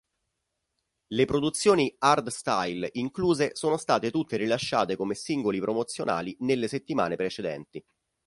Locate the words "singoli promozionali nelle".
5.13-6.67